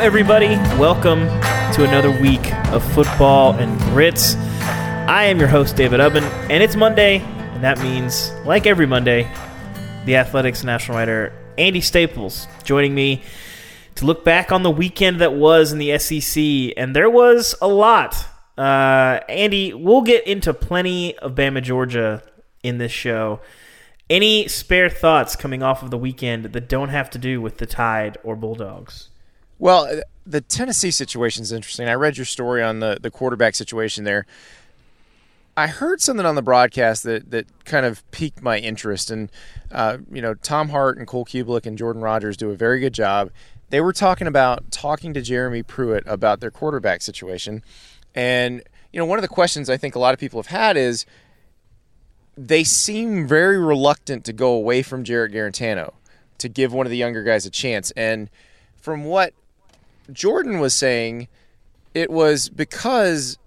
[0.00, 0.56] Everybody.
[0.78, 1.26] Welcome
[1.74, 4.34] to another week of football and grits.
[4.34, 9.30] I am your host, David Ubben, and it's Monday, and that means, like every Monday,
[10.06, 13.22] the Athletics national writer Andy Staples joining me
[13.96, 17.68] to look back on the weekend that was in the SEC, and there was a
[17.68, 18.16] lot.
[18.56, 22.22] Uh, Andy, we'll get into plenty of Bama, Georgia
[22.62, 23.40] in this show.
[24.08, 27.66] Any spare thoughts coming off of the weekend that don't have to do with the
[27.66, 29.10] Tide or Bulldogs?
[29.60, 31.86] Well, the Tennessee situation is interesting.
[31.86, 34.26] I read your story on the, the quarterback situation there.
[35.54, 39.10] I heard something on the broadcast that, that kind of piqued my interest.
[39.10, 39.30] And,
[39.70, 42.94] uh, you know, Tom Hart and Cole Cubelic and Jordan Rodgers do a very good
[42.94, 43.30] job.
[43.68, 47.62] They were talking about talking to Jeremy Pruitt about their quarterback situation.
[48.14, 48.62] And,
[48.94, 51.04] you know, one of the questions I think a lot of people have had is
[52.34, 55.92] they seem very reluctant to go away from Jarrett Guarantano
[56.38, 57.90] to give one of the younger guys a chance.
[57.90, 58.30] And
[58.80, 59.34] from what
[60.12, 61.28] Jordan was saying
[61.94, 63.38] it was because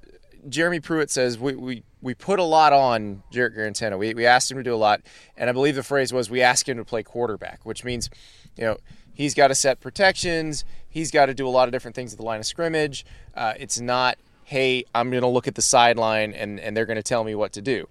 [0.50, 3.98] Jeremy Pruitt says we, we, we put a lot on Jarrett Guarantano.
[3.98, 5.02] We, we asked him to do a lot.
[5.38, 8.10] And I believe the phrase was we asked him to play quarterback, which means,
[8.58, 8.78] you know,
[9.14, 10.66] he's got to set protections.
[10.90, 13.06] He's got to do a lot of different things at the line of scrimmage.
[13.34, 16.98] Uh, it's not, hey, I'm going to look at the sideline and, and they're going
[16.98, 17.88] to tell me what to do.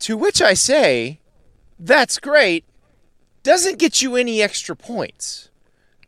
[0.00, 1.20] To which I say,
[1.78, 2.64] that's great.
[3.42, 5.50] Doesn't get you any extra points.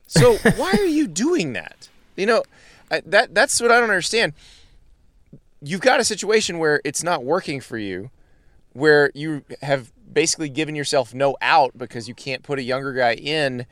[0.06, 1.88] So why are you doing that?
[2.16, 2.42] You know,
[2.91, 4.34] that that's what I don't understand.
[5.60, 8.10] You've got a situation where it's not working for you,
[8.72, 13.14] where you have basically given yourself no out because you can't put a younger guy
[13.14, 13.66] in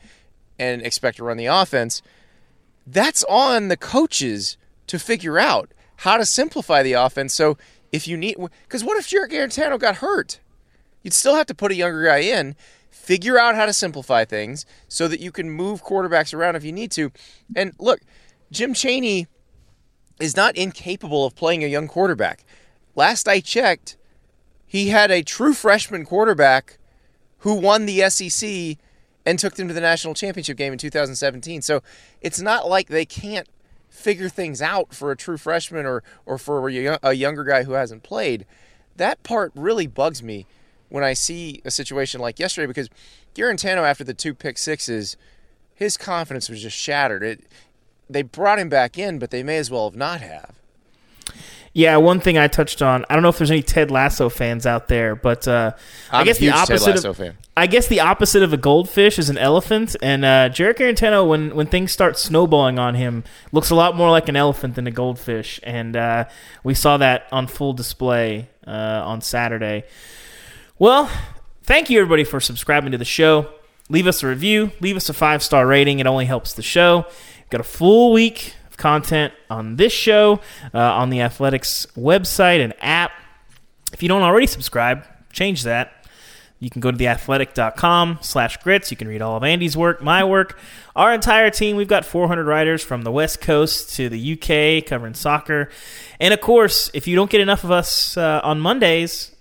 [0.59, 2.01] and expect to run the offense.
[2.85, 4.57] That's on the coaches
[4.87, 7.33] to figure out how to simplify the offense.
[7.33, 7.57] So
[7.91, 10.39] if you need, because what if Jarrett Guarantano got hurt?
[11.01, 12.55] You'd still have to put a younger guy in
[13.03, 16.71] figure out how to simplify things so that you can move quarterbacks around if you
[16.71, 17.11] need to.
[17.53, 17.99] And look,
[18.49, 19.27] Jim Chaney
[20.21, 22.45] is not incapable of playing a young quarterback.
[22.95, 23.97] Last I checked,
[24.65, 26.77] he had a true freshman quarterback
[27.39, 28.77] who won the SEC
[29.25, 31.61] and took them to the national championship game in 2017.
[31.61, 31.81] So
[32.21, 33.49] it's not like they can't
[33.89, 38.03] figure things out for a true freshman or or for a younger guy who hasn't
[38.03, 38.45] played.
[38.95, 40.45] That part really bugs me
[40.93, 42.87] when I see a situation like yesterday because
[43.33, 45.17] Guarantano, after the two pick sixes,
[45.73, 47.23] his confidence was just shattered.
[47.23, 47.45] It,
[48.07, 50.53] they brought him back in, but they may as well have not have.
[51.73, 53.05] Yeah, one thing I touched on.
[53.09, 55.71] I don't know if there's any Ted Lasso fans out there, but uh,
[56.11, 57.03] I guess the opposite.
[57.03, 57.37] Of, fan.
[57.57, 61.55] I guess the opposite of a goldfish is an elephant, and uh, Jarrett Guarantano, when
[61.55, 64.91] when things start snowballing on him, looks a lot more like an elephant than a
[64.91, 66.25] goldfish, and uh,
[66.63, 69.85] we saw that on full display uh, on Saturday.
[70.83, 71.09] Well,
[71.63, 73.49] thank you everybody for subscribing to the show.
[73.87, 75.99] Leave us a review, leave us a five star rating.
[75.99, 77.05] It only helps the show.
[77.07, 80.41] We've got a full week of content on this show
[80.73, 83.13] uh, on the Athletics website and app.
[83.93, 86.05] If you don't already subscribe, change that.
[86.59, 88.91] You can go to theathletic.com slash grits.
[88.91, 90.59] You can read all of Andy's work, my work,
[90.97, 91.77] our entire team.
[91.77, 95.69] We've got 400 writers from the West Coast to the UK covering soccer.
[96.19, 99.32] And of course, if you don't get enough of us uh, on Mondays,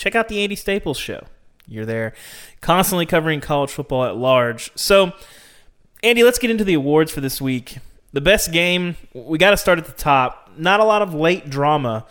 [0.00, 1.26] check out the Andy Staples show.
[1.68, 2.14] You're there
[2.62, 4.72] constantly covering college football at large.
[4.74, 5.12] So,
[6.02, 7.78] Andy, let's get into the awards for this week.
[8.12, 10.50] The best game, we got to start at the top.
[10.56, 12.06] Not a lot of late drama,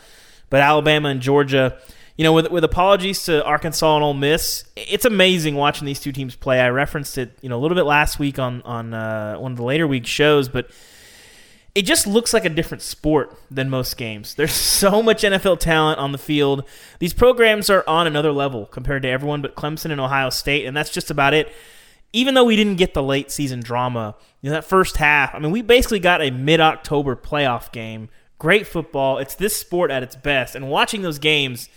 [0.49, 1.77] but Alabama and Georgia.
[2.15, 6.11] You know, with, with apologies to Arkansas and Ole Miss, it's amazing watching these two
[6.11, 6.59] teams play.
[6.59, 9.57] I referenced it, you know, a little bit last week on on uh, one of
[9.57, 10.69] the later week shows, but
[11.75, 14.35] it just looks like a different sport than most games.
[14.35, 16.63] There's so much NFL talent on the field.
[16.99, 20.75] These programs are on another level compared to everyone but Clemson and Ohio State, and
[20.75, 21.51] that's just about it.
[22.11, 25.39] Even though we didn't get the late season drama, you know, that first half, I
[25.39, 28.09] mean, we basically got a mid October playoff game.
[28.39, 29.19] Great football.
[29.19, 30.55] It's this sport at its best.
[30.55, 31.69] And watching those games,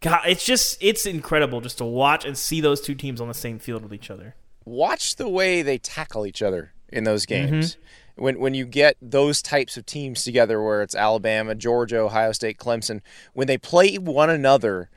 [0.00, 3.34] God, it's just, it's incredible just to watch and see those two teams on the
[3.34, 4.34] same field with each other.
[4.64, 7.76] Watch the way they tackle each other in those games.
[7.76, 7.82] Mm-hmm
[8.18, 12.58] when when you get those types of teams together, where it's Alabama, Georgia, Ohio State,
[12.58, 13.00] Clemson,
[13.32, 14.90] when they play one another,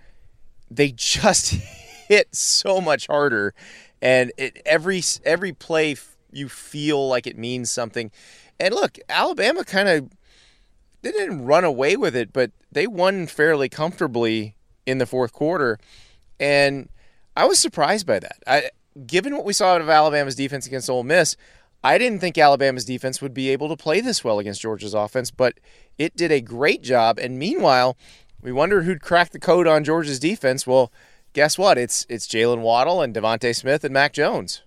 [0.70, 1.52] they just
[2.08, 3.54] hit so much harder,
[4.02, 5.96] and it, every every play
[6.32, 8.12] you feel like it means something.
[8.60, 10.10] And look, Alabama kind of
[11.02, 15.80] they didn't run away with it, but they won fairly comfortably in the fourth quarter,
[16.40, 16.90] and
[17.36, 18.38] I was surprised by that.
[18.46, 18.70] I,
[19.06, 21.38] given what we saw out of Alabama's defense against Ole Miss,
[21.84, 25.32] I didn't think Alabama's defense would be able to play this well against Georgia's offense,
[25.32, 25.56] but
[25.98, 27.18] it did a great job.
[27.18, 27.98] And meanwhile,
[28.42, 30.68] we wondered who'd crack the code on Georgia's defense.
[30.68, 30.92] Well,
[31.34, 31.78] guess what?
[31.78, 34.62] It's it's Jaylen Waddle and DeVonta Smith and Mac Jones.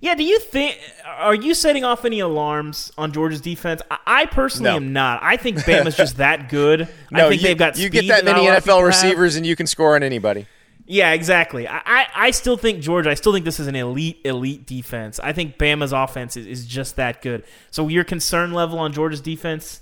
[0.00, 3.80] Yeah, do you think are you setting off any alarms on Georgia's defense?
[4.06, 4.76] I personally no.
[4.76, 5.20] am not.
[5.22, 6.88] I think Bama's just that good.
[7.10, 9.38] no, I think you, they've got you get that many NFL receivers have.
[9.38, 10.46] and you can score on anybody.
[10.86, 11.66] Yeah, exactly.
[11.68, 13.10] I, I still think Georgia.
[13.10, 15.18] I still think this is an elite elite defense.
[15.18, 17.44] I think Bama's offense is, is just that good.
[17.70, 19.80] So your concern level on Georgia's defense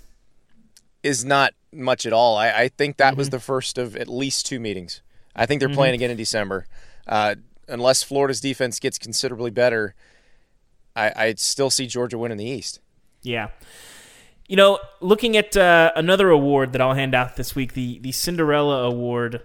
[1.02, 2.36] is not much at all.
[2.36, 3.18] I, I think that mm-hmm.
[3.18, 5.02] was the first of at least two meetings.
[5.36, 5.76] I think they're mm-hmm.
[5.76, 6.66] playing again in December.
[7.06, 7.34] Uh,
[7.68, 9.94] unless Florida's defense gets considerably better,
[10.96, 12.80] I, I still see Georgia winning the East.
[13.22, 13.48] Yeah.
[14.48, 18.12] You know, looking at uh, another award that I'll hand out this week, the the
[18.12, 19.42] Cinderella Award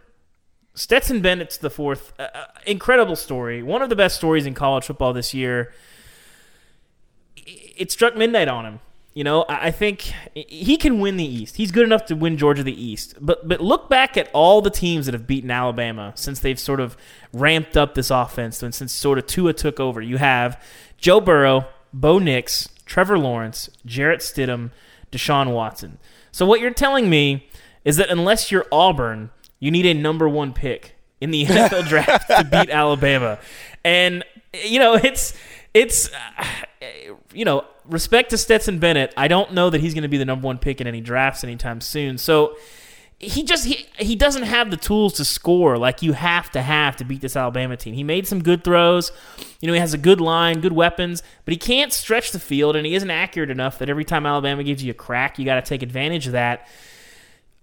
[0.73, 2.13] Stetson Bennett's the fourth.
[2.19, 3.61] Uh, uh, incredible story.
[3.61, 5.73] One of the best stories in college football this year.
[7.35, 8.79] It struck midnight on him.
[9.13, 11.55] You know, I think he can win the East.
[11.57, 13.15] He's good enough to win Georgia the East.
[13.19, 16.79] But but look back at all the teams that have beaten Alabama since they've sort
[16.79, 16.95] of
[17.33, 19.99] ramped up this offense and since sort of Tua took over.
[19.99, 20.63] You have
[20.97, 24.71] Joe Burrow, Bo Nix, Trevor Lawrence, Jarrett Stidham,
[25.11, 25.97] Deshaun Watson.
[26.31, 27.49] So what you're telling me
[27.83, 32.27] is that unless you're Auburn, you need a number one pick in the NFL draft
[32.29, 33.39] to beat Alabama,
[33.83, 34.23] and
[34.53, 35.33] you know it's
[35.73, 36.45] it's uh,
[37.33, 39.13] you know respect to Stetson Bennett.
[39.17, 41.43] I don't know that he's going to be the number one pick in any drafts
[41.43, 42.17] anytime soon.
[42.17, 42.55] So
[43.19, 46.95] he just he, he doesn't have the tools to score like you have to have
[46.97, 47.93] to beat this Alabama team.
[47.93, 49.11] He made some good throws.
[49.59, 52.77] You know, he has a good line, good weapons, but he can't stretch the field
[52.77, 55.55] and he isn't accurate enough that every time Alabama gives you a crack, you got
[55.55, 56.67] to take advantage of that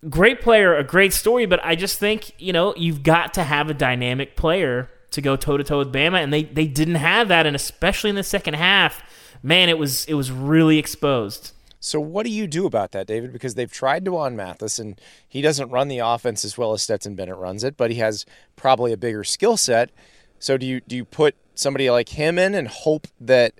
[0.09, 3.71] great player, a great story, but I just think, you know, you've got to have
[3.71, 7.29] a dynamic player to go toe to toe with Bama, and they, they didn't have
[7.29, 9.03] that, and especially in the second half,
[9.43, 11.53] man, it was it was really exposed.
[11.79, 13.33] So what do you do about that, David?
[13.33, 17.15] Because they've tried D'Wan Mathis, and he doesn't run the offense as well as Stetson
[17.15, 18.27] Bennett runs it, but he has
[18.57, 19.91] probably a bigger skill set.
[20.39, 23.55] So do you do you put somebody like him in and hope that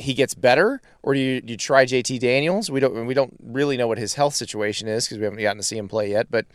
[0.00, 2.70] he gets better, or do you, do you try JT Daniels?
[2.70, 5.58] We don't we don't really know what his health situation is because we haven't gotten
[5.58, 6.30] to see him play yet.
[6.30, 6.46] But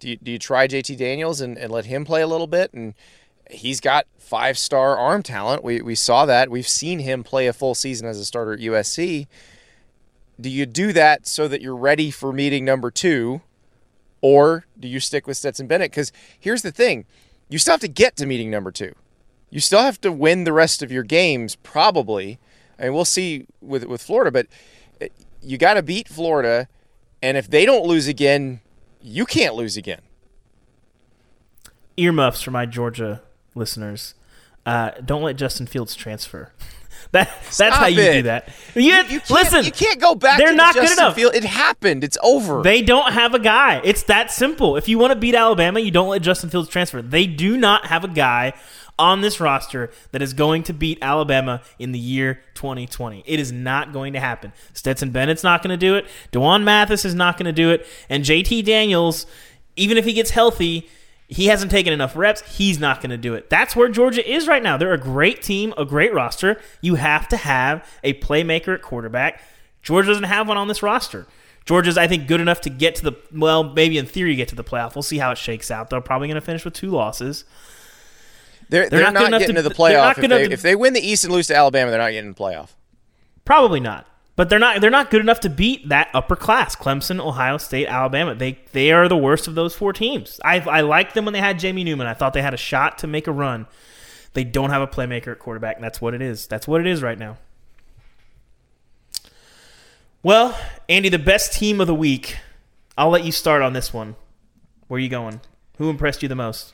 [0.00, 2.72] do you, do you try JT Daniels and, and let him play a little bit?
[2.72, 2.94] And
[3.50, 5.62] he's got five star arm talent.
[5.62, 6.50] We we saw that.
[6.50, 9.26] We've seen him play a full season as a starter at USC.
[10.40, 13.42] Do you do that so that you're ready for meeting number two,
[14.20, 15.90] or do you stick with Stetson Bennett?
[15.90, 17.04] Because here's the thing:
[17.50, 18.94] you still have to get to meeting number two.
[19.50, 22.40] You still have to win the rest of your games, probably
[22.78, 24.46] I mean, we'll see with with Florida, but
[25.00, 25.08] eh,
[25.42, 26.68] you got to beat Florida,
[27.22, 28.60] and if they don't lose again,
[29.00, 30.00] you can't lose again.
[31.96, 33.22] Earmuffs for my Georgia
[33.54, 34.14] listeners.
[34.66, 36.52] Uh, don't let Justin Fields transfer.
[37.12, 38.12] That, that's Stop how you it.
[38.12, 38.48] do that.
[38.74, 40.36] You, you, you listen, you can't go back.
[40.36, 41.14] They're not Justin good enough.
[41.14, 41.34] Field.
[41.36, 42.02] It happened.
[42.02, 42.60] It's over.
[42.62, 43.80] They don't have a guy.
[43.84, 44.76] It's that simple.
[44.76, 47.02] If you want to beat Alabama, you don't let Justin Fields transfer.
[47.02, 48.54] They do not have a guy
[48.98, 53.24] on this roster that is going to beat Alabama in the year 2020.
[53.26, 54.52] It is not going to happen.
[54.72, 56.06] Stetson Bennett's not going to do it.
[56.30, 57.86] D'Wan Mathis is not going to do it.
[58.08, 59.26] And JT Daniels,
[59.76, 60.88] even if he gets healthy,
[61.28, 62.42] he hasn't taken enough reps.
[62.56, 63.50] He's not going to do it.
[63.50, 64.76] That's where Georgia is right now.
[64.76, 66.60] They're a great team, a great roster.
[66.80, 69.42] You have to have a playmaker at quarterback.
[69.82, 71.26] Georgia doesn't have one on this roster.
[71.64, 74.54] Georgia's, I think, good enough to get to the, well, maybe in theory, get to
[74.54, 74.94] the playoff.
[74.94, 75.88] We'll see how it shakes out.
[75.88, 77.44] They're probably going to finish with two losses.
[78.68, 80.12] They're, they're, they're not, not getting to, to, the playoff.
[80.12, 82.32] If they, to, if they win the East and lose to Alabama, they're not getting
[82.32, 82.70] the playoff.
[83.44, 84.06] Probably not.
[84.36, 86.74] But they're not they're not good enough to beat that upper class.
[86.74, 88.34] Clemson, Ohio State, Alabama.
[88.34, 90.40] They they are the worst of those four teams.
[90.44, 92.08] I I liked them when they had Jamie Newman.
[92.08, 93.66] I thought they had a shot to make a run.
[94.32, 96.48] They don't have a playmaker at quarterback, and that's what it is.
[96.48, 97.36] That's what it is right now.
[100.24, 102.38] Well, Andy, the best team of the week.
[102.98, 104.16] I'll let you start on this one.
[104.88, 105.40] Where are you going?
[105.78, 106.72] Who impressed you the most?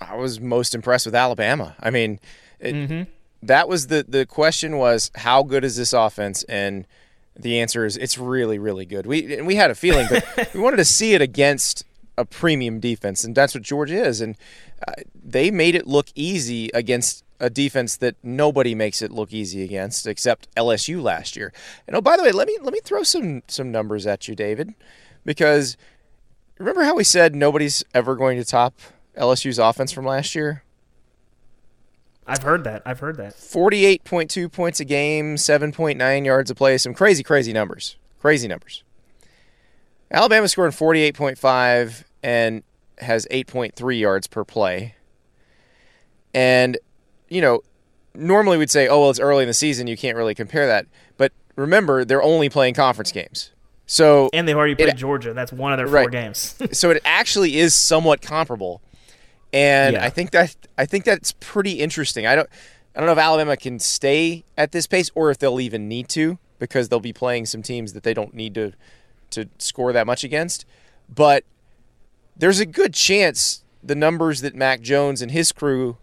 [0.00, 1.74] I was most impressed with Alabama.
[1.80, 2.20] I mean,
[2.58, 3.02] it, mm-hmm.
[3.42, 6.86] that was the the question was how good is this offense and
[7.34, 9.06] the answer is it's really really good.
[9.06, 11.84] We and we had a feeling, but we wanted to see it against
[12.18, 14.20] a premium defense, and that's what Georgia is.
[14.20, 14.36] And
[14.86, 19.62] uh, they made it look easy against a defense that nobody makes it look easy
[19.62, 21.52] against except LSU last year.
[21.86, 24.34] And oh, by the way, let me let me throw some some numbers at you,
[24.34, 24.74] David,
[25.24, 25.76] because
[26.58, 28.74] remember how we said nobody's ever going to top
[29.16, 30.64] LSU's offense from last year?
[32.26, 32.82] I've heard that.
[32.86, 33.34] I've heard that.
[33.34, 37.96] 48.2 points a game, 7.9 yards a play, some crazy crazy numbers.
[38.20, 38.84] Crazy numbers.
[40.10, 42.62] Alabama scored 48.5 and
[42.98, 44.94] has 8.3 yards per play.
[46.32, 46.78] And
[47.28, 47.62] you know,
[48.14, 49.86] normally we'd say, oh, well, it's early in the season.
[49.86, 50.86] You can't really compare that.
[51.16, 53.50] But remember, they're only playing conference games.
[53.86, 55.34] So and they've already played it, Georgia.
[55.34, 56.04] That's one of their right.
[56.04, 56.56] four games.
[56.72, 58.80] so it actually is somewhat comparable,
[59.52, 60.04] and yeah.
[60.04, 62.26] I think that I think that's pretty interesting.
[62.26, 62.48] I don't
[62.94, 66.08] I don't know if Alabama can stay at this pace or if they'll even need
[66.10, 68.72] to because they'll be playing some teams that they don't need to
[69.30, 70.64] to score that much against.
[71.08, 71.44] But
[72.36, 75.96] there's a good chance the numbers that Mac Jones and his crew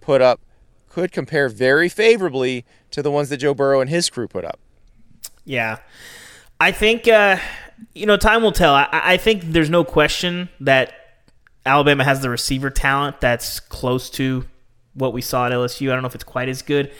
[0.00, 0.40] put up
[0.88, 4.60] could compare very favorably to the ones that Joe Burrow and his crew put up.
[5.44, 5.78] Yeah.
[6.60, 7.38] I think, uh,
[7.94, 8.74] you know, time will tell.
[8.74, 11.03] I, I think there's no question that
[11.66, 14.44] Alabama has the receiver talent that's close to
[14.94, 15.90] what we saw at LSU.
[15.90, 16.92] I don't know if it's quite as good.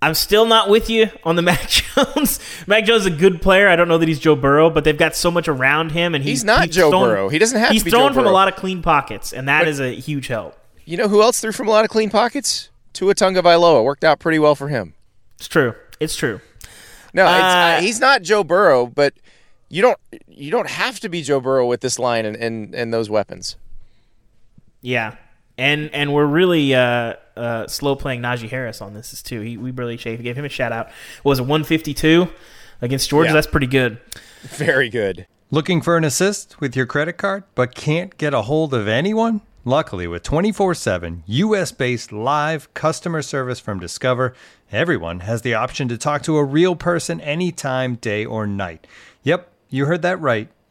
[0.00, 2.40] I'm still not with you on the Mac Jones.
[2.66, 3.68] Mac Jones is a good player.
[3.68, 6.22] I don't know that he's Joe Burrow, but they've got so much around him, and
[6.22, 7.28] he's, he's not he's Joe thrown, Burrow.
[7.28, 7.70] He doesn't have.
[7.70, 10.28] He's to thrown from a lot of clean pockets, and that but, is a huge
[10.28, 10.56] help.
[10.84, 12.70] You know who else threw from a lot of clean pockets?
[12.92, 14.94] Tua Tagovailoa worked out pretty well for him.
[15.36, 15.74] It's true.
[16.00, 16.40] It's true.
[17.12, 19.14] No, uh, uh, he's not Joe Burrow, but
[19.68, 22.92] you don't you don't have to be Joe Burrow with this line and and, and
[22.92, 23.56] those weapons.
[24.80, 25.16] Yeah,
[25.56, 29.40] and and we're really uh, uh, slow playing Najee Harris on this too.
[29.40, 30.86] He we really gave him a shout out.
[31.22, 32.28] What was it 152
[32.80, 33.30] against Georgia?
[33.30, 33.34] Yeah.
[33.34, 34.00] That's pretty good.
[34.42, 35.26] Very good.
[35.50, 39.40] Looking for an assist with your credit card, but can't get a hold of anyone?
[39.64, 44.34] Luckily, with 24 7 US based live customer service from Discover,
[44.70, 48.86] everyone has the option to talk to a real person anytime, day or night.
[49.24, 50.48] Yep, you heard that right.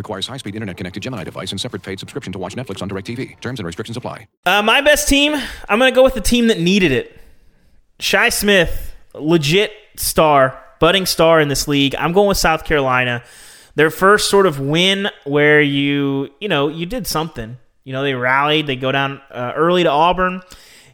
[0.00, 3.38] Requires high-speed internet-connected Gemini device and separate paid subscription to watch Netflix on DirecTV.
[3.42, 4.28] Terms and restrictions apply.
[4.46, 5.34] Uh, my best team,
[5.68, 7.20] I'm going to go with the team that needed it.
[7.98, 11.94] Shi Smith, legit star, budding star in this league.
[11.96, 13.22] I'm going with South Carolina.
[13.74, 17.58] Their first sort of win where you, you know, you did something.
[17.84, 18.66] You know, they rallied.
[18.66, 20.40] They go down uh, early to Auburn,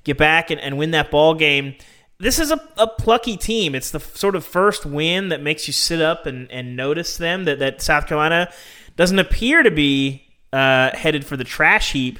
[0.02, 1.76] get back and, and win that ball game
[2.18, 3.74] this is a, a plucky team.
[3.74, 7.44] It's the sort of first win that makes you sit up and, and notice them.
[7.44, 8.50] That, that South Carolina
[8.96, 12.18] doesn't appear to be uh, headed for the trash heap.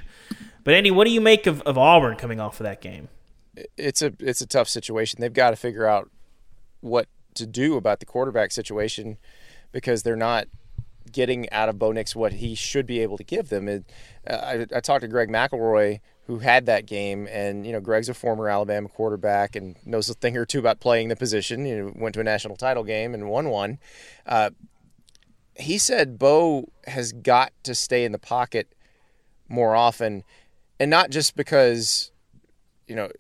[0.64, 3.08] But Andy, what do you make of, of Auburn coming off of that game?
[3.76, 5.20] It's a it's a tough situation.
[5.20, 6.10] They've got to figure out
[6.80, 9.16] what to do about the quarterback situation
[9.72, 10.48] because they're not
[11.10, 13.68] getting out of Bo Nix what he should be able to give them.
[13.68, 13.84] It,
[14.28, 17.28] uh, I, I talked to Greg McElroy who had that game.
[17.30, 20.80] And, you know, Greg's a former Alabama quarterback and knows a thing or two about
[20.80, 21.64] playing the position.
[21.64, 23.78] You know, went to a national title game and won one.
[24.26, 24.50] Uh,
[25.58, 28.72] he said Bo has got to stay in the pocket
[29.48, 30.24] more often,
[30.78, 32.10] and not just because,
[32.86, 33.10] you know,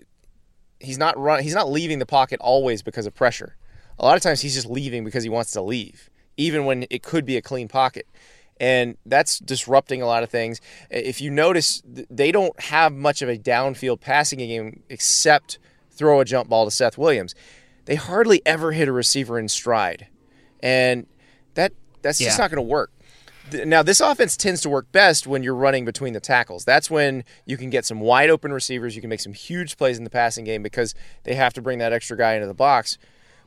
[0.80, 3.56] he's not run, he's not leaving the pocket always because of pressure.
[3.98, 7.02] A lot of times he's just leaving because he wants to leave, even when it
[7.02, 8.06] could be a clean pocket
[8.58, 10.60] and that's disrupting a lot of things.
[10.90, 15.58] If you notice, they don't have much of a downfield passing game except
[15.90, 17.34] throw a jump ball to Seth Williams.
[17.86, 20.08] they hardly ever hit a receiver in stride,
[20.60, 21.06] and
[21.54, 21.72] that
[22.06, 22.28] that's yeah.
[22.28, 22.90] just not going to work.
[23.52, 26.64] Now, this offense tends to work best when you're running between the tackles.
[26.64, 28.96] That's when you can get some wide open receivers.
[28.96, 31.78] You can make some huge plays in the passing game because they have to bring
[31.78, 32.98] that extra guy into the box.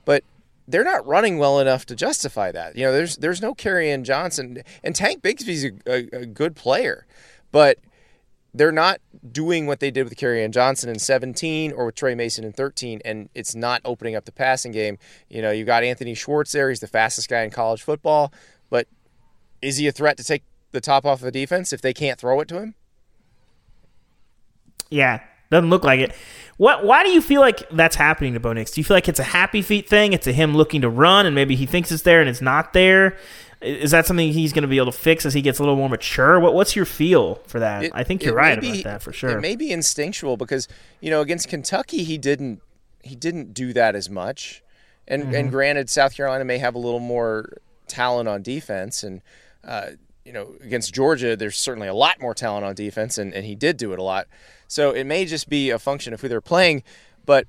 [0.05, 0.23] But
[0.67, 2.77] they're not running well enough to justify that.
[2.77, 7.05] You know, there's there's no Kerryon Johnson and Tank Bigsby's a, a, a good player,
[7.51, 7.79] but
[8.53, 8.99] they're not
[9.31, 13.01] doing what they did with Kerryon Johnson in 17 or with Tre Mason in 13,
[13.05, 14.97] and it's not opening up the passing game.
[15.29, 16.69] You know, you got Anthony Schwartz there.
[16.69, 18.33] He's the fastest guy in college football,
[18.69, 18.87] but
[19.61, 22.19] is he a threat to take the top off of the defense if they can't
[22.19, 22.75] throw it to him?
[24.89, 26.13] Yeah, doesn't look like it.
[26.57, 26.83] What?
[26.83, 28.71] Why do you feel like that's happening to Bo Nix?
[28.71, 30.13] Do you feel like it's a happy feet thing?
[30.13, 32.73] It's a him looking to run, and maybe he thinks it's there and it's not
[32.73, 33.17] there.
[33.61, 35.75] Is that something he's going to be able to fix as he gets a little
[35.75, 36.39] more mature?
[36.39, 37.83] What, what's your feel for that?
[37.83, 39.31] It, I think you're right be, about that for sure.
[39.31, 40.67] It may be instinctual because
[41.01, 42.61] you know against Kentucky he didn't
[43.03, 44.63] he didn't do that as much,
[45.07, 45.35] and mm-hmm.
[45.35, 49.21] and granted South Carolina may have a little more talent on defense, and
[49.65, 49.87] uh,
[50.23, 53.55] you know against Georgia there's certainly a lot more talent on defense, and, and he
[53.55, 54.27] did do it a lot.
[54.69, 56.83] So it may just be a function of who they're playing,
[57.25, 57.45] but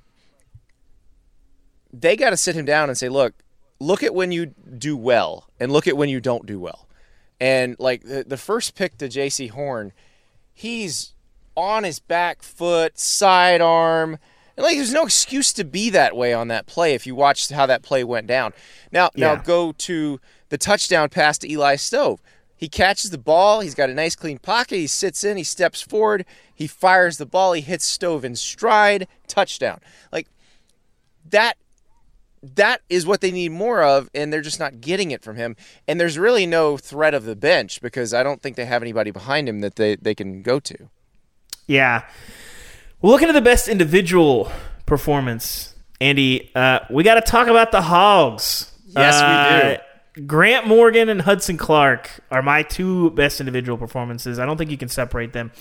[1.92, 3.34] they got to sit him down and say, look,
[3.80, 6.86] look at when you do well and look at when you don't do well.
[7.40, 9.92] And like the, the first pick to JC Horn,
[10.52, 11.14] he's
[11.56, 14.18] on his back foot, sidearm.
[14.56, 17.48] And like there's no excuse to be that way on that play if you watch
[17.48, 18.52] how that play went down.
[18.92, 19.34] Now yeah.
[19.34, 20.20] now go to
[20.50, 22.20] the touchdown pass to Eli Stove.
[22.54, 25.80] He catches the ball, he's got a nice clean pocket, he sits in, he steps
[25.80, 29.80] forward, he fires the ball, he hits Stove in stride, touchdown.
[30.12, 30.28] Like
[31.30, 31.56] that
[32.42, 35.56] that is what they need more of, and they're just not getting it from him.
[35.86, 39.10] And there's really no threat of the bench because I don't think they have anybody
[39.10, 40.88] behind him that they, they can go to.
[41.66, 42.04] Yeah.
[43.00, 44.50] Well, looking at the best individual
[44.86, 48.72] performance, Andy, uh, we got to talk about the Hogs.
[48.86, 50.26] Yes, uh, we do.
[50.26, 54.38] Grant Morgan and Hudson Clark are my two best individual performances.
[54.38, 55.52] I don't think you can separate them.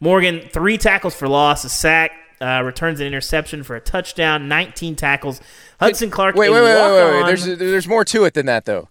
[0.00, 4.96] Morgan, three tackles for loss, a sack, uh, returns an interception for a touchdown, 19
[4.96, 5.40] tackles.
[5.78, 6.36] Hudson Clark.
[6.36, 7.26] Wait, wait, wait, wait, wait, wait.
[7.26, 8.88] There's there's more to it than that though.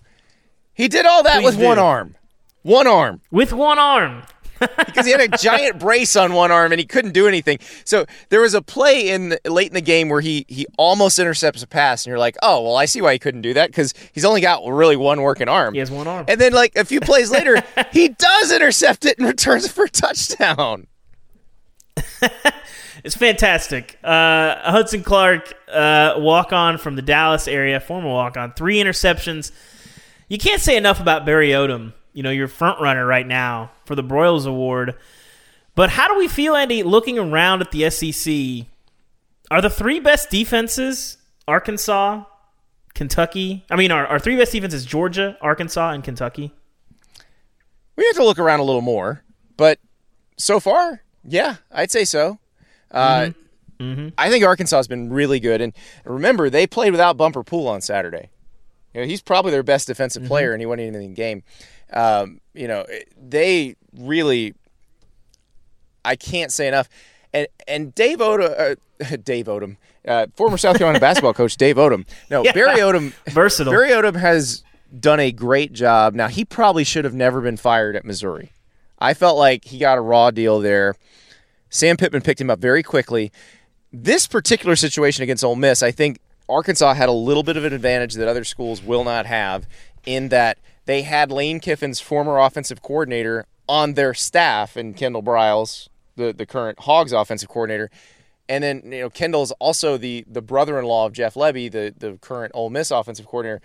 [0.73, 1.65] He did all that Please with do.
[1.65, 2.15] one arm.
[2.61, 3.21] One arm.
[3.31, 4.23] With one arm.
[4.85, 7.59] because he had a giant brace on one arm and he couldn't do anything.
[7.85, 11.63] So there was a play in late in the game where he he almost intercepts
[11.63, 13.93] a pass, and you're like, oh well, I see why he couldn't do that because
[14.11, 15.73] he's only got really one working arm.
[15.73, 16.25] He has one arm.
[16.27, 19.85] And then like a few plays later, he does intercept it and returns it for
[19.85, 20.87] a touchdown.
[23.03, 23.97] It's fantastic.
[24.03, 29.51] Uh, Hudson Clark, uh, walk on from the Dallas area, former walk on, three interceptions.
[30.27, 31.93] You can't say enough about Barry Odom.
[32.13, 34.95] You know, your front runner right now for the Broyles Award.
[35.75, 38.67] But how do we feel, Andy, looking around at the SEC?
[39.49, 42.23] Are the three best defenses Arkansas,
[42.95, 43.65] Kentucky?
[43.69, 46.51] I mean, our, our three best defenses Georgia, Arkansas, and Kentucky?
[47.95, 49.23] We have to look around a little more.
[49.55, 49.79] But
[50.37, 52.39] so far, yeah, I'd say so.
[52.91, 53.83] Uh, mm-hmm.
[53.83, 54.07] Mm-hmm.
[54.17, 55.61] I think Arkansas has been really good.
[55.61, 58.29] And remember, they played without Bumper Pool on Saturday.
[58.93, 60.29] You know, he's probably their best defensive mm-hmm.
[60.29, 61.43] player, and he went into the game.
[61.93, 62.85] Um, you know,
[63.17, 64.53] they really,
[66.03, 66.89] I can't say enough.
[67.33, 72.05] And and Dave Odom, uh, Dave Odom, uh, former South Carolina basketball coach Dave Odom.
[72.29, 72.51] No, yeah.
[72.51, 73.71] Barry Odom, versatile.
[73.71, 74.63] Barry Odom has
[74.99, 76.15] done a great job.
[76.15, 78.51] Now he probably should have never been fired at Missouri.
[78.99, 80.95] I felt like he got a raw deal there.
[81.69, 83.31] Sam Pittman picked him up very quickly.
[83.91, 87.73] This particular situation against Ole Miss, I think Arkansas had a little bit of an
[87.73, 89.67] advantage that other schools will not have
[90.05, 95.87] in that they had Lane Kiffin's former offensive coordinator on their staff and Kendall Briles,
[96.15, 97.91] the, the current Hogs offensive coordinator.
[98.47, 102.51] And then, you know, Kendall's also the the brother-in-law of Jeff Lebby, the, the current
[102.55, 103.61] Ole Miss offensive coordinator.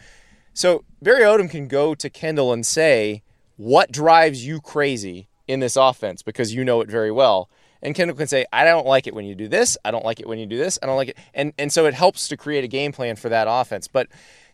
[0.52, 3.22] So Barry Odom can go to Kendall and say,
[3.56, 6.22] what drives you crazy in this offense?
[6.22, 7.48] Because you know it very well.
[7.82, 9.76] And Kendall can say, I don't like it when you do this.
[9.84, 10.78] I don't like it when you do this.
[10.82, 11.18] I don't like it.
[11.34, 13.88] And, and so it helps to create a game plan for that offense.
[13.88, 14.08] But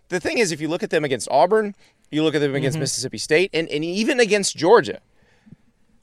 [0.08, 1.76] the thing is, if you look at them against Auburn,
[2.10, 2.82] you look at them against mm-hmm.
[2.82, 5.00] Mississippi State, and, and even against Georgia,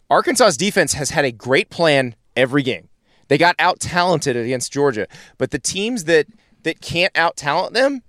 [0.09, 2.87] Arkansas's defense has had a great plan every game.
[3.27, 5.07] They got out talented against Georgia,
[5.37, 6.27] but the teams that
[6.63, 8.01] that can't out talent them,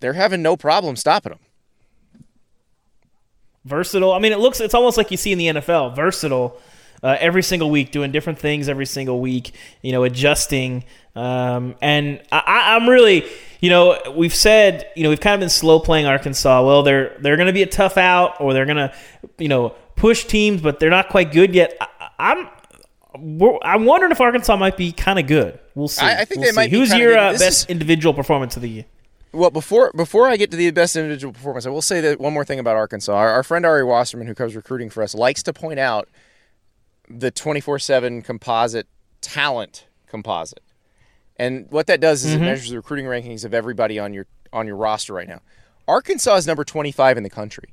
[0.00, 1.40] they're having no problem stopping them.
[3.64, 4.12] Versatile.
[4.12, 5.94] I mean, it looks it's almost like you see in the NFL.
[5.94, 6.58] Versatile
[7.02, 10.84] uh, every single week, doing different things every single week, you know, adjusting.
[11.16, 13.24] Um, and I, I'm really,
[13.60, 16.64] you know, we've said, you know, we've kind of been slow playing Arkansas.
[16.64, 18.92] Well, they're they're going to be a tough out, or they're going to,
[19.38, 21.76] you know, push teams, but they're not quite good yet.
[21.80, 22.48] I, I'm
[23.62, 25.58] I'm wondering if Arkansas might be kind of good.
[25.74, 26.04] We'll see.
[26.04, 26.56] I, I think we'll they see.
[26.56, 26.70] might.
[26.70, 28.84] Who's your uh, best is, individual performance of the year?
[29.32, 32.32] Well, before before I get to the best individual performance, I will say that one
[32.32, 33.14] more thing about Arkansas.
[33.14, 36.08] Our, our friend Ari Wasserman, who comes recruiting for us, likes to point out
[37.08, 38.88] the twenty four seven composite
[39.20, 40.62] talent composite,
[41.36, 42.42] and what that does is mm-hmm.
[42.42, 45.40] it measures the recruiting rankings of everybody on your on your roster right now.
[45.86, 47.72] Arkansas is number twenty five in the country,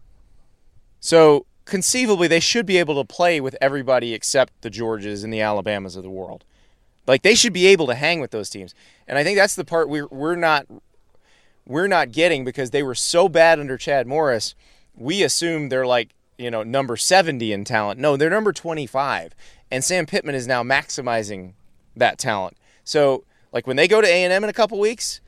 [0.99, 5.41] so conceivably they should be able to play with everybody except the Georges and the
[5.41, 6.43] Alabamas of the world.
[7.07, 8.75] Like they should be able to hang with those teams.
[9.07, 10.65] And I think that's the part we're we're not
[11.67, 14.55] we're not getting because they were so bad under Chad Morris.
[14.95, 17.99] We assume they're like, you know, number 70 in talent.
[17.99, 19.35] No, they're number 25.
[19.69, 21.53] And Sam Pittman is now maximizing
[21.95, 22.57] that talent.
[22.83, 25.19] So, like when they go to A&M in a couple weeks,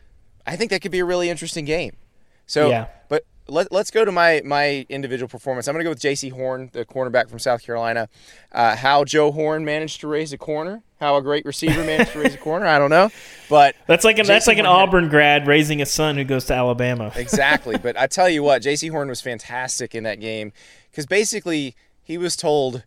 [0.47, 1.97] I think that could be a really interesting game.
[2.45, 2.87] So, yeah.
[3.09, 5.67] but let, us go to my my individual performance.
[5.67, 6.29] I'm going to go with J.C.
[6.29, 8.09] Horn, the cornerback from South Carolina.
[8.51, 12.19] Uh, how Joe Horn managed to raise a corner, how a great receiver managed to
[12.19, 13.09] raise a corner, I don't know,
[13.49, 16.53] but that's like that's like an Auburn had, grad raising a son who goes to
[16.53, 17.11] Alabama.
[17.15, 18.87] exactly, but I tell you what, J.C.
[18.87, 20.51] Horn was fantastic in that game
[20.91, 22.83] because basically he was told,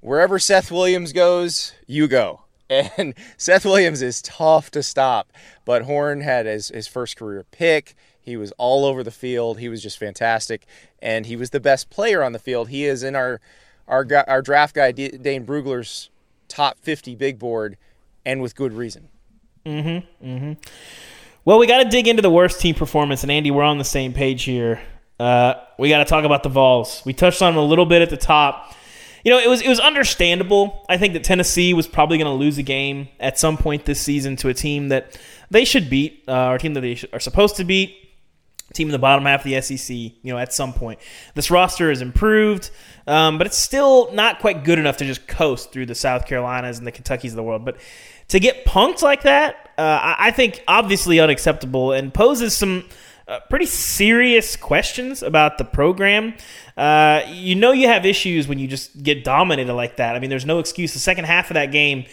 [0.00, 2.42] wherever Seth Williams goes, you go.
[2.70, 5.32] And Seth Williams is tough to stop,
[5.64, 7.94] but Horn had his, his first career pick.
[8.28, 9.58] He was all over the field.
[9.58, 10.66] He was just fantastic,
[11.00, 12.68] and he was the best player on the field.
[12.68, 13.40] He is in our
[13.88, 16.10] our our draft guy Dane Brugler's
[16.46, 17.76] top 50 big board,
[18.24, 19.08] and with good reason.
[19.64, 20.26] Mm-hmm.
[20.26, 20.52] Mm-hmm.
[21.44, 23.84] Well, we got to dig into the worst team performance, and Andy, we're on the
[23.84, 24.80] same page here.
[25.18, 27.02] Uh, we got to talk about the Vols.
[27.04, 28.74] We touched on them a little bit at the top.
[29.24, 30.86] You know, it was it was understandable.
[30.88, 34.00] I think that Tennessee was probably going to lose a game at some point this
[34.00, 35.18] season to a team that
[35.50, 38.07] they should beat, uh, or a team that they are supposed to beat
[38.74, 40.98] team in the bottom half of the SEC, you know, at some point.
[41.34, 42.70] This roster has improved,
[43.06, 46.78] um, but it's still not quite good enough to just coast through the South Carolinas
[46.78, 47.64] and the Kentuckys of the world.
[47.64, 47.78] But
[48.28, 52.84] to get punked like that, uh, I think obviously unacceptable and poses some
[53.26, 56.34] uh, pretty serious questions about the program.
[56.76, 60.16] Uh, you know, you have issues when you just get dominated like that.
[60.16, 60.92] I mean, there's no excuse.
[60.92, 62.06] The second half of that game,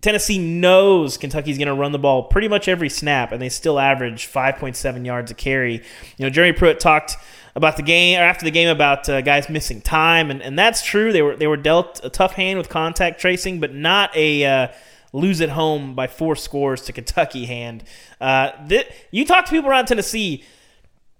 [0.00, 3.80] Tennessee knows Kentucky's going to run the ball pretty much every snap, and they still
[3.80, 5.82] average 5.7 yards a carry.
[6.16, 7.16] You know, Jeremy Pruitt talked
[7.56, 10.84] about the game or after the game about uh, guys missing time, and, and that's
[10.84, 11.12] true.
[11.12, 14.68] They were they were dealt a tough hand with contact tracing, but not a uh,
[15.12, 17.82] lose at home by four scores to Kentucky hand.
[18.20, 20.44] Uh, th- you talk to people around Tennessee.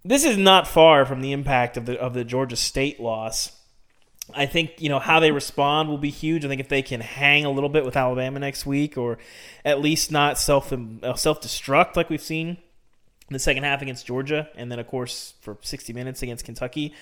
[0.04, 3.57] This is not far from the impact of the of the Georgia State loss.
[4.34, 6.44] I think you know how they respond will be huge.
[6.44, 9.18] I think if they can hang a little bit with Alabama next week, or
[9.64, 14.06] at least not self uh, self destruct like we've seen in the second half against
[14.06, 16.94] Georgia, and then of course for 60 minutes against Kentucky.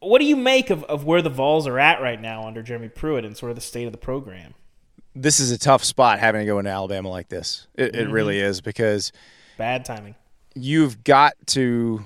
[0.00, 2.90] What do you make of, of where the Vols are at right now under Jeremy
[2.90, 4.54] Pruitt and sort of the state of the program?
[5.14, 7.66] This is a tough spot having to go into Alabama like this.
[7.74, 8.02] It, mm-hmm.
[8.02, 9.12] it really is because
[9.56, 10.14] bad timing.
[10.54, 12.04] You've got to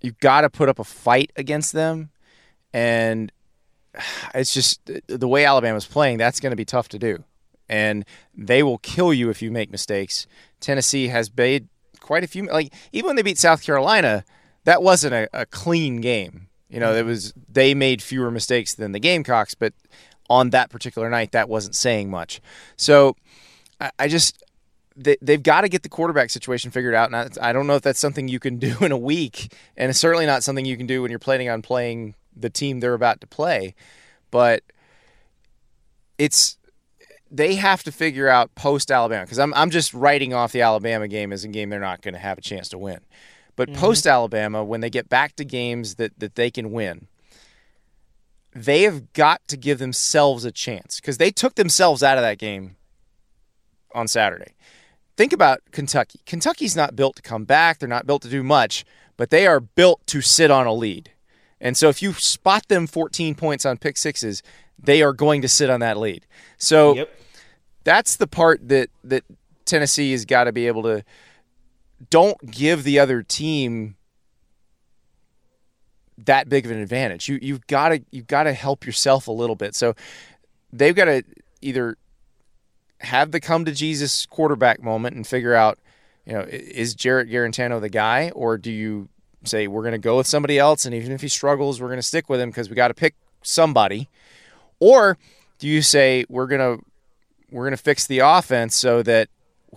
[0.00, 2.10] you've got to put up a fight against them
[2.72, 3.32] and
[4.34, 6.18] it's just the way Alabama's playing.
[6.18, 7.24] That's going to be tough to do,
[7.68, 8.04] and
[8.34, 10.26] they will kill you if you make mistakes.
[10.60, 11.68] Tennessee has made
[12.00, 12.44] quite a few.
[12.46, 14.24] Like even when they beat South Carolina,
[14.64, 16.48] that wasn't a, a clean game.
[16.68, 19.74] You know, it was they made fewer mistakes than the Gamecocks, but
[20.30, 22.40] on that particular night, that wasn't saying much.
[22.76, 23.16] So
[23.80, 24.42] I, I just
[24.96, 27.12] they, have got to get the quarterback situation figured out.
[27.12, 29.90] And I, I don't know if that's something you can do in a week, and
[29.90, 32.94] it's certainly not something you can do when you're planning on playing the team they're
[32.94, 33.74] about to play.
[34.30, 34.62] But
[36.18, 36.56] it's
[37.30, 41.08] they have to figure out post Alabama because I'm I'm just writing off the Alabama
[41.08, 43.00] game as a game they're not going to have a chance to win.
[43.56, 43.80] But mm-hmm.
[43.80, 47.08] post Alabama, when they get back to games that that they can win,
[48.54, 52.38] they have got to give themselves a chance because they took themselves out of that
[52.38, 52.76] game
[53.94, 54.54] on Saturday.
[55.16, 56.20] Think about Kentucky.
[56.24, 57.78] Kentucky's not built to come back.
[57.78, 58.84] They're not built to do much,
[59.16, 61.10] but they are built to sit on a lead.
[61.62, 64.42] And so if you spot them 14 points on pick sixes,
[64.82, 66.26] they are going to sit on that lead.
[66.58, 67.18] So yep.
[67.84, 69.24] that's the part that that
[69.64, 71.04] Tennessee has got to be able to
[72.10, 73.94] don't give the other team
[76.18, 77.28] that big of an advantage.
[77.28, 79.76] You you've got to you've got to help yourself a little bit.
[79.76, 79.94] So
[80.72, 81.22] they've got to
[81.60, 81.96] either
[83.00, 85.78] have the come to Jesus quarterback moment and figure out,
[86.26, 89.08] you know, is Jarrett Guarantano the guy, or do you
[89.44, 91.98] say we're going to go with somebody else, and even if he struggles, we're going
[91.98, 94.08] to stick with him because we got to pick somebody,
[94.78, 95.18] or
[95.58, 96.84] do you say we're going to
[97.50, 99.28] we're going to fix the offense so that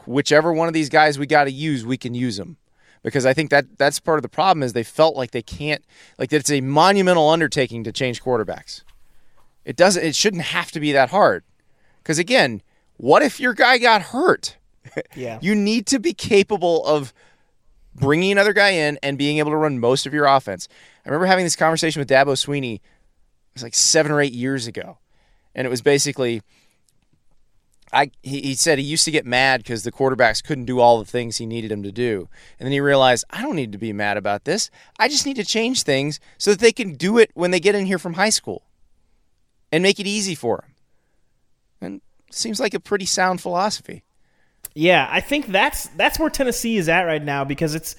[0.05, 2.57] whichever one of these guys we got to use, we can use them?
[3.03, 5.83] Because I think that that's part of the problem is they felt like they can't
[6.17, 8.81] like that it's a monumental undertaking to change quarterbacks.
[9.63, 10.03] It doesn't.
[10.03, 11.43] It shouldn't have to be that hard.
[12.01, 12.61] Because again,
[12.97, 14.57] What if your guy got hurt?
[15.15, 15.39] Yeah.
[15.41, 17.13] you need to be capable of
[17.95, 20.67] bringing another guy in and being able to run most of your offense.
[21.05, 22.75] I remember having this conversation with Dabo Swinney.
[22.75, 22.81] It
[23.53, 24.97] was like seven or eight years ago,
[25.53, 26.41] and it was basically.
[27.93, 30.99] I, he, he said he used to get mad because the quarterbacks couldn't do all
[30.99, 32.27] the things he needed them to do.
[32.59, 34.69] And then he realized, I don't need to be mad about this.
[34.99, 37.75] I just need to change things so that they can do it when they get
[37.75, 38.63] in here from high school
[39.71, 40.71] and make it easy for them.
[41.79, 44.04] And seems like a pretty sound philosophy.
[44.75, 47.95] Yeah, I think that's that's where Tennessee is at right now because it's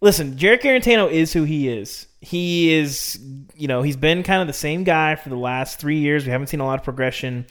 [0.00, 2.08] listen, Jarrett Guarantano is who he is.
[2.20, 3.18] He is,
[3.54, 6.26] you know, he's been kind of the same guy for the last three years.
[6.26, 7.46] We haven't seen a lot of progression.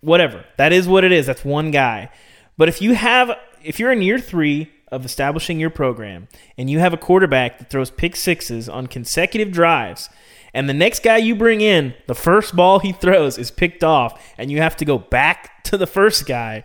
[0.00, 0.44] Whatever.
[0.56, 1.26] That is what it is.
[1.26, 2.10] That's one guy.
[2.56, 6.78] But if you have, if you're in year three of establishing your program and you
[6.78, 10.08] have a quarterback that throws pick sixes on consecutive drives,
[10.54, 14.34] and the next guy you bring in, the first ball he throws is picked off,
[14.38, 16.64] and you have to go back to the first guy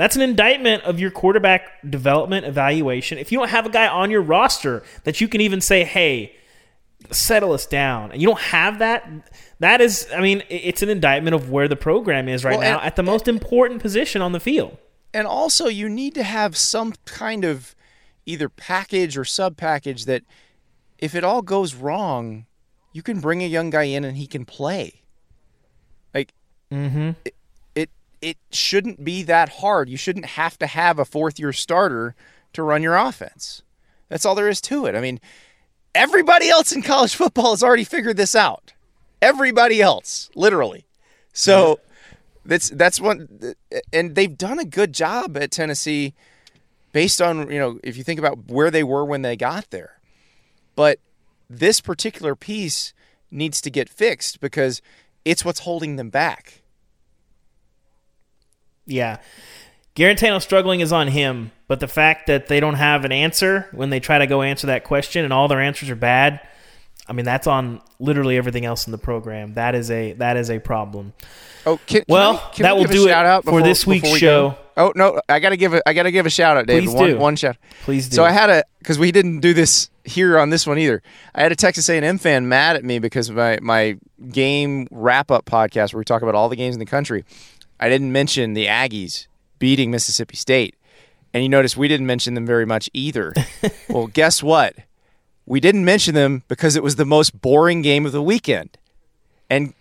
[0.00, 3.18] that's an indictment of your quarterback development evaluation.
[3.18, 6.34] If you don't have a guy on your roster that you can even say, hey,
[7.10, 9.10] settle us down, and you don't have that,
[9.58, 12.78] that is, I mean, it's an indictment of where the program is right well, now
[12.78, 14.76] and, at the most important position on the field.
[15.12, 17.74] And also, you need to have some kind of
[18.26, 20.22] either package or sub package that
[20.98, 22.46] if it all goes wrong,
[22.92, 25.02] you can bring a young guy in and he can play.
[26.14, 26.32] Like,
[26.70, 27.34] mm-hmm it
[28.50, 29.88] shouldn't be that hard.
[29.88, 32.14] You shouldn't have to have a fourth year starter
[32.52, 33.62] to run your offense.
[34.08, 34.94] That's all there is to it.
[34.94, 35.20] I mean,
[35.94, 38.72] everybody else in college football has already figured this out.
[39.22, 40.86] Everybody else, literally.
[41.32, 41.80] So
[42.44, 43.54] that's that's one
[43.92, 46.14] and they've done a good job at Tennessee
[46.92, 50.00] based on, you know, if you think about where they were when they got there.
[50.74, 50.98] But
[51.48, 52.92] this particular piece
[53.30, 54.80] needs to get fixed because
[55.24, 56.59] it's what's holding them back.
[58.90, 59.18] Yeah.
[59.96, 63.90] Guarantano struggling is on him, but the fact that they don't have an answer when
[63.90, 66.40] they try to go answer that question and all their answers are bad,
[67.08, 69.54] I mean that's on literally everything else in the program.
[69.54, 71.12] That is a that is a problem.
[71.66, 74.50] Oh, can, well, can can that we will do it before, for this week's show.
[74.50, 74.58] Go?
[74.76, 76.84] Oh no, I gotta give a I gotta give a shout out, David.
[76.84, 77.18] Please one, do.
[77.18, 77.56] one shout.
[77.82, 78.16] Please do.
[78.16, 81.02] So I had a because we didn't do this here on this one either.
[81.34, 83.98] I had a Texas A&M fan mad at me because my my
[84.30, 87.24] game wrap up podcast where we talk about all the games in the country.
[87.80, 89.26] I didn't mention the Aggies
[89.58, 90.76] beating Mississippi State.
[91.32, 93.32] And you notice we didn't mention them very much either.
[93.88, 94.74] well, guess what?
[95.46, 98.76] We didn't mention them because it was the most boring game of the weekend.
[99.48, 99.74] And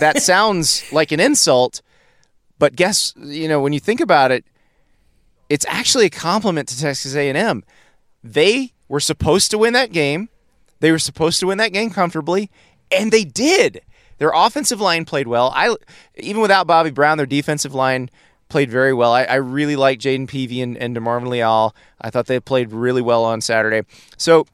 [0.00, 1.82] that sounds like an insult,
[2.58, 4.44] but guess, you know, when you think about it,
[5.48, 7.64] it's actually a compliment to Texas A&M.
[8.22, 10.28] They were supposed to win that game.
[10.78, 12.50] They were supposed to win that game comfortably,
[12.90, 13.82] and they did.
[14.20, 15.50] Their offensive line played well.
[15.54, 15.74] I
[16.16, 18.10] even without Bobby Brown, their defensive line
[18.50, 19.14] played very well.
[19.14, 21.74] I, I really like Jayden Peevy and, and DeMarvin Leal.
[22.02, 23.88] I thought they played really well on Saturday.
[24.18, 24.46] So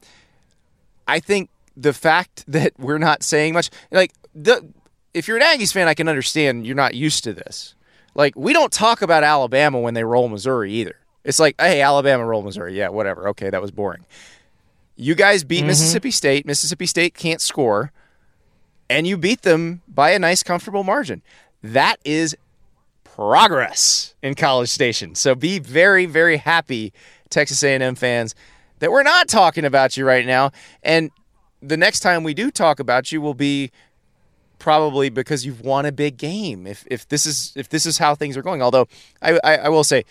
[1.05, 4.65] I think the fact that we're not saying much, like the
[5.13, 7.75] if you're an Aggies fan, I can understand you're not used to this.
[8.15, 10.95] Like we don't talk about Alabama when they roll Missouri either.
[11.25, 12.77] It's like, hey, Alabama roll Missouri.
[12.77, 13.27] Yeah, whatever.
[13.27, 14.05] Okay, that was boring.
[14.95, 15.67] You guys beat mm-hmm.
[15.67, 16.45] Mississippi State.
[16.45, 17.91] Mississippi State can't score
[18.89, 21.21] and you beat them by a nice, comfortable margin.
[21.63, 22.35] That is
[23.03, 25.15] progress in College Station.
[25.15, 26.93] So be very, very happy,
[27.29, 28.35] Texas A&M fans,
[28.79, 30.51] that we're not talking about you right now.
[30.83, 31.11] And
[31.61, 33.71] the next time we do talk about you will be
[34.59, 36.67] probably because you've won a big game.
[36.67, 38.61] If if this is if this is how things are going.
[38.61, 38.87] Although
[39.21, 40.03] I, I, I will say,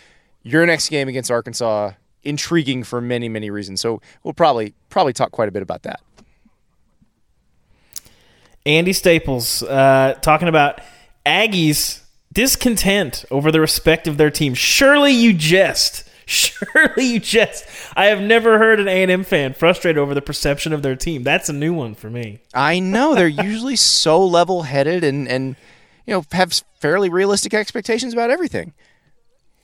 [0.42, 3.80] your next game against Arkansas intriguing for many many reasons.
[3.80, 6.00] So we'll probably probably talk quite a bit about that.
[8.66, 10.81] Andy Staples uh, talking about
[11.24, 12.02] Aggies
[12.33, 14.55] discontent over the respect of their team.
[14.55, 16.02] Surely you jest.
[16.26, 17.64] Surely you jest.
[17.96, 21.22] I have never heard an A&M fan frustrated over the perception of their team.
[21.22, 22.40] That's a new one for me.
[22.52, 25.55] I know they're usually so level-headed and and
[26.05, 28.72] you know have fairly realistic expectations about everything.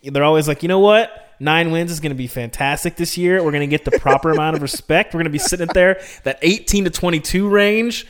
[0.05, 1.35] They're always like, "You know what?
[1.41, 3.43] Nine wins is going to be fantastic this year.
[3.43, 5.12] We're going to get the proper amount of respect.
[5.12, 8.07] We're going to be sitting there that 18 to 22 range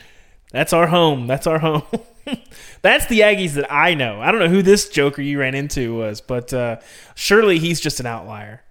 [0.53, 1.27] that's our home.
[1.27, 1.83] That's our home.
[2.83, 4.21] That's the Aggies that I know.
[4.21, 6.77] I don't know who this joker you ran into was, but uh,
[7.15, 8.63] surely he's just an outlier.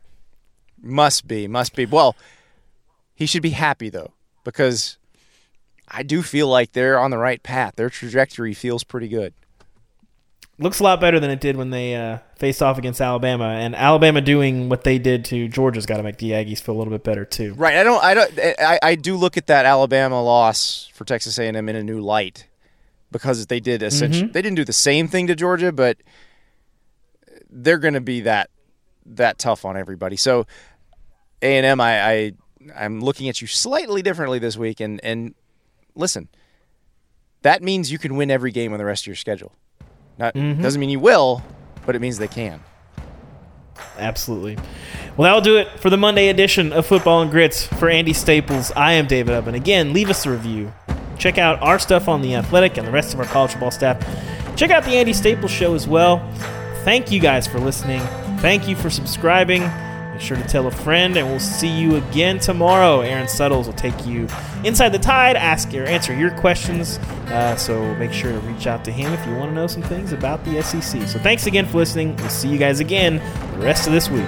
[0.82, 1.86] Must be, must be.
[1.86, 2.16] Well,
[3.14, 4.12] he should be happy though,
[4.44, 4.98] because
[5.88, 7.76] I do feel like they're on the right path.
[7.76, 9.34] Their trajectory feels pretty good
[10.62, 13.46] looks a lot better than it did when they uh, faced off against Alabama.
[13.46, 16.78] And Alabama doing what they did to Georgia's got to make the Aggies feel a
[16.78, 17.54] little bit better too.
[17.56, 17.76] Right.
[17.76, 18.04] I don't.
[18.04, 18.40] I don't.
[18.40, 22.48] I, I do look at that Alabama loss for Texas A&M in a new light
[23.12, 24.32] because they did essentially mm-hmm.
[24.32, 25.98] they didn't do the same thing to Georgia, but
[27.50, 28.50] they're going to be that
[29.06, 30.16] that tough on everybody.
[30.16, 30.46] So
[31.42, 32.32] A and M, I, I
[32.76, 35.36] I'm looking at you slightly differently this week, and and
[35.96, 36.30] listen,
[37.42, 39.54] that means you can win every game on the rest of your schedule.
[40.18, 40.62] Not mm-hmm.
[40.62, 41.44] doesn't mean you will,
[41.86, 42.62] but it means they can.
[43.98, 44.58] Absolutely.
[45.18, 47.66] Well, that'll do it for the Monday edition of Football and Grits.
[47.66, 49.54] For Andy Staples, I am David Ubben.
[49.54, 50.74] Again, leave us a review.
[51.18, 54.00] Check out our stuff on The Athletic and the rest of our college football staff.
[54.56, 56.28] Check out the Andy Staples Show as well.
[56.84, 58.02] Thank you guys for listening.
[58.40, 59.62] Thank you for subscribing.
[60.22, 63.02] Make sure to tell a friend, and we'll see you again tomorrow.
[63.02, 64.28] Aaron Suttles will take you
[64.64, 67.00] inside the tide, ask or answer your questions.
[67.30, 69.82] Uh, so make sure to reach out to him if you want to know some
[69.82, 71.02] things about the SEC.
[71.08, 72.16] So thanks again for listening.
[72.18, 73.16] We'll see you guys again
[73.54, 74.28] the rest of this week.